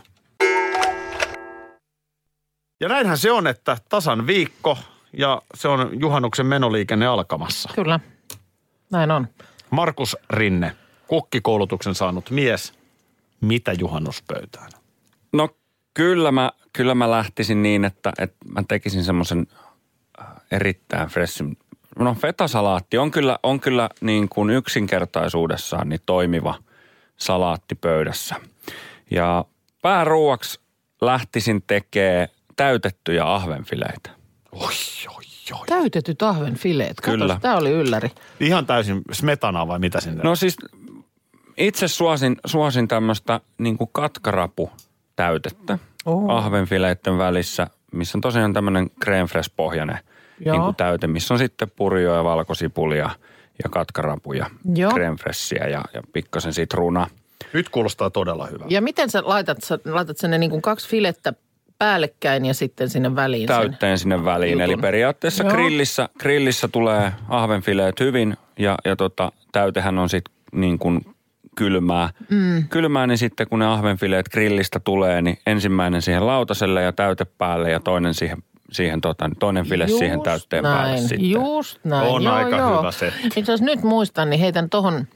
[2.80, 4.78] Ja näinhän se on, että tasan viikko
[5.12, 7.70] ja se on juhannuksen menoliikenne alkamassa.
[7.74, 8.00] Kyllä,
[8.90, 9.28] näin on.
[9.70, 10.76] Markus Rinne,
[11.08, 12.72] kokkikoulutuksen saanut mies.
[13.40, 14.70] Mitä juhannuspöytään?
[15.32, 15.48] No
[15.94, 19.46] kyllä mä, kyllä mä lähtisin niin, että, että mä tekisin semmoisen
[20.20, 21.58] äh, erittäin freshin.
[21.98, 26.54] No fetasalaatti on kyllä, on kyllä niin kuin yksinkertaisuudessaan niin toimiva
[27.16, 28.34] salaatti pöydässä.
[29.10, 29.44] Ja
[29.82, 30.60] pääruuaksi
[31.00, 34.10] lähtisin tekemään täytettyjä ahvenfileitä.
[34.52, 34.72] Oi,
[35.08, 35.66] oi, oi.
[35.66, 36.96] Täytetyt ahvenfileet.
[37.02, 37.38] Kyllä.
[37.42, 38.10] Tämä oli ylläri.
[38.40, 40.22] Ihan täysin smetanaa vai mitä sinne?
[40.22, 40.56] No siis
[41.56, 44.70] itse suosin, suosin tämmöistä niin katkarapu
[45.16, 46.32] täytettä Oho.
[46.32, 49.98] ahvenfileiden välissä, missä on tosiaan tämmöinen creme fresh pohjainen
[50.44, 53.10] niin kuin täyte, missä on sitten purjoja, valkosipulia
[53.64, 54.92] ja katkarapuja, Joo.
[54.92, 57.06] creme freshia ja, ja pikkasen sitruunaa.
[57.53, 58.75] Nyt kuulostaa todella hyvältä.
[58.75, 61.33] Ja miten sä laitat, sä laitat sen ne niin kuin kaksi filettä
[61.79, 63.57] päällekkäin ja sitten sinne väliin sen?
[63.57, 64.53] täytteen sinne väliin.
[64.53, 64.62] jutun.
[64.62, 65.53] Eli periaatteessa Joo.
[65.53, 71.01] grillissä, grillissä tulee ahvenfileet hyvin ja, ja tota, täytehän on sitten niin kuin
[71.57, 72.11] kylmää.
[72.31, 72.68] Mm.
[72.68, 77.70] Kylmää, niin sitten kun ne ahvenfileet grillistä tulee, niin ensimmäinen siihen lautaselle ja täyte päälle
[77.70, 81.31] ja toinen siihen, siihen tota, toinen file Just siihen täytteen näin, päälle sitten.
[81.31, 82.09] Just näin.
[82.09, 82.79] On joo, aika joo.
[82.79, 83.27] hyvä setti.
[83.27, 85.07] Itse asiassa nyt muistan, niin heitän tuohon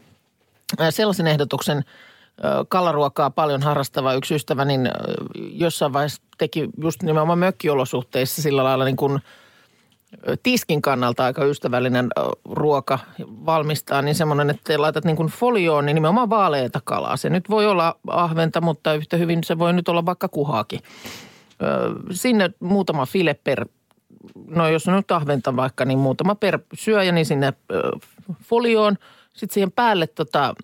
[0.91, 1.85] sellaisen ehdotuksen
[2.69, 4.91] kalaruokaa paljon harrastava yksi ystävä, niin
[5.35, 9.21] jossain vaiheessa teki just nimenomaan mökkiolosuhteissa sillä lailla niin kuin
[10.43, 12.09] tiskin kannalta aika ystävällinen
[12.45, 12.99] ruoka
[13.47, 17.17] valmistaa, niin semmoinen, että laitat niin kuin folioon, niin nimenomaan vaaleita kalaa.
[17.17, 20.81] Se nyt voi olla ahventa, mutta yhtä hyvin se voi nyt olla vaikka kuhaakin.
[22.11, 23.67] Sinne muutama file per
[24.49, 27.53] no jos on nyt ahventa vaikka, niin muutama per syöjä, niin sinne
[28.43, 28.97] folioon.
[29.33, 30.55] Sitten siihen päälle tota,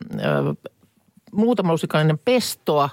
[1.32, 2.90] muutama lusikainen pestoa.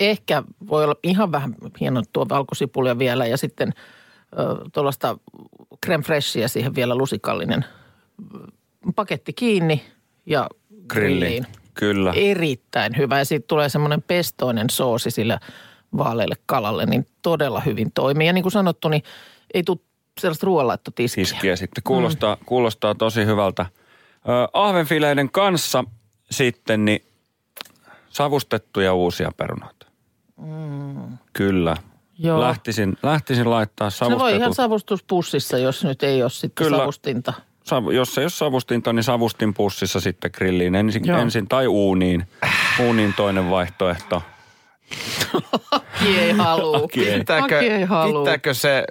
[0.00, 3.72] Ehkä voi olla ihan vähän hienottua valkosipulia vielä ja sitten
[4.72, 5.18] tuollaista
[5.84, 7.64] creme freshia siihen vielä lusikallinen
[8.96, 9.82] paketti kiinni
[10.26, 10.48] ja
[10.88, 11.18] Grilli.
[11.18, 11.46] grilliin.
[11.74, 12.12] Kyllä.
[12.16, 15.38] Erittäin hyvä ja siitä tulee semmoinen pestoinen soosi sille
[15.96, 18.26] vaaleille kalalle, niin todella hyvin toimii.
[18.26, 19.02] Ja niin kuin sanottu, niin
[19.54, 19.78] ei tule
[20.20, 21.24] sellaista ruoanlaittotiskiä.
[21.24, 21.82] Tiskiä sitten.
[21.82, 22.44] Kuulostaa, mm.
[22.46, 23.66] kuulostaa tosi hyvältä.
[24.28, 25.84] Ö, ahvenfileiden kanssa
[26.30, 27.04] sitten niin
[28.12, 29.86] savustettuja uusia perunoita.
[30.36, 31.18] Mm.
[31.32, 31.76] Kyllä.
[32.18, 32.40] Joo.
[32.40, 34.56] Lähtisin, lähtisin laittaa Se voi ihan savustetut.
[34.56, 36.76] savustuspussissa, jos nyt ei ole sitten Kyllä.
[36.78, 37.32] savustinta.
[37.64, 41.18] Sav, jos ei ole savustinta, niin savustin pussissa sitten grilliin ensin, Joo.
[41.18, 42.26] ensin tai uuniin.
[42.80, 44.22] Uuniin toinen vaihtoehto.
[45.70, 46.84] Aki ei haluu.
[46.84, 47.18] Aki ei.
[47.18, 48.24] Pitääkö, Aki ei haluu.
[48.24, 48.84] pitääkö se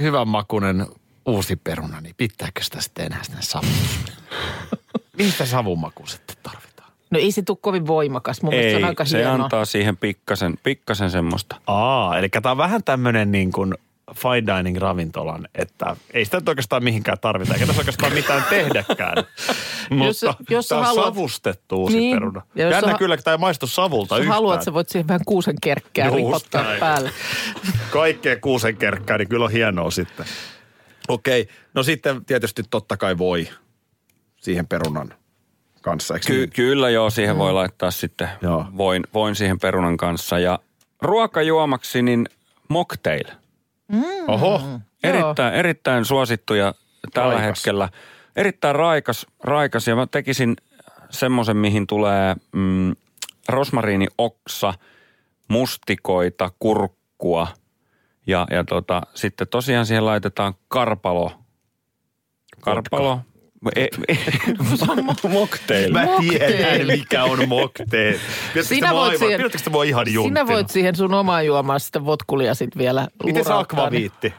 [0.00, 0.86] hyvän makunen
[1.26, 4.12] uusi peruna, niin pitääkö sitä sitten enää sinne savustusta?
[5.18, 6.67] Mihin sitä savunmaku sitten tarvitaan?
[7.10, 8.42] No ei se tule kovin voimakas.
[8.42, 9.44] Mun mielestä se Ei, on aika se hienoa.
[9.44, 11.56] antaa siihen pikkasen, pikkasen semmoista.
[11.66, 13.74] Aa, eli tämä on vähän tämmöinen niin kuin
[14.14, 19.16] fine dining ravintolan, että ei sitä nyt oikeastaan mihinkään tarvita, eikä tässä oikeastaan mitään tehdäkään.
[20.04, 22.42] Jos- Mutta jos sä tämä on haluat- savustettu uusi Niin, peruna.
[22.54, 24.34] ja jos Jännä kyllä, että tämä ei maistu savulta Jos yhtään.
[24.34, 26.80] haluat, sä voit siihen vähän kuusen kerkkää ripottaa näin.
[26.80, 27.10] päälle.
[27.90, 30.26] Kaikkea kuusen kerkkää, niin kyllä on hienoa sitten.
[31.08, 33.48] Okei, no sitten tietysti totta kai voi
[34.36, 35.14] siihen perunan
[35.82, 36.50] kanssa, eikö Ky- niin?
[36.50, 37.38] kyllä joo, siihen mm.
[37.38, 38.66] voi laittaa sitten Joo.
[38.76, 40.38] voin, voin siihen perunan kanssa.
[40.38, 40.58] Ja
[41.02, 42.28] ruokajuomaksi niin
[42.68, 43.24] mocktail.
[44.28, 44.62] Oho,
[45.02, 46.74] Erittäin, erittäin suosittuja
[47.14, 47.58] tällä Raikas.
[47.58, 47.88] hetkellä.
[48.36, 50.56] Erittäin raikas, raikas ja mä tekisin
[51.10, 52.96] semmoisen, mihin tulee mm,
[53.48, 54.74] rosmariinioksa,
[55.48, 57.46] mustikoita, kurkkua
[58.26, 61.32] ja, ja tota, sitten tosiaan siihen laitetaan karpalo.
[62.60, 63.20] Karpalo,
[63.76, 64.16] E, e,
[65.28, 65.92] mocktail.
[65.92, 68.18] Mä tiedän, mikä on mocktail.
[68.54, 70.06] Pidättekö mua aivan, pidättekö mua ihan?
[70.06, 74.34] Sinä voit siihen sun omaan juomaan sitä votkulia sitten vielä Miten se akvaviitti?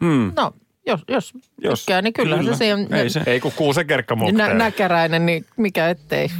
[0.00, 0.32] Mm.
[0.36, 0.52] No,
[0.86, 1.32] jos, jos,
[1.62, 2.56] Jos- tykkää, niin kyllähän kyllä.
[2.56, 3.22] se siihen Ei se.
[3.26, 4.56] Ei kun kuusen kerkka nä, mocktail.
[4.56, 6.30] näkäräinen, niin mikä ettei.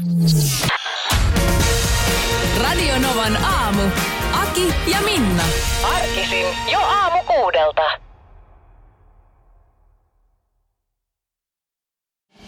[2.63, 3.83] Radio Novan aamu.
[4.33, 5.43] Aki ja Minna.
[5.95, 8.10] Arkisin jo aamu kuudelta.